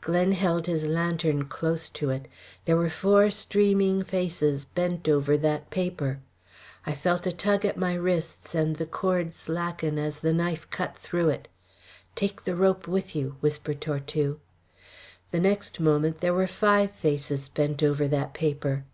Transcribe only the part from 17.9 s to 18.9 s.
that paper.